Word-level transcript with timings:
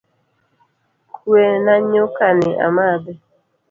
Kue 1.15 1.45
na 1.65 1.75
nyuka 1.91 2.25
ni 2.39 2.51
amadhi 2.67 3.13